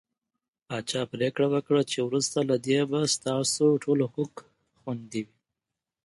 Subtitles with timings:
[0.67, 4.33] پاچا پرېکړه وکړه چې وروسته له دې به ستاسو ټول حقوق
[4.79, 5.37] خوندي وي.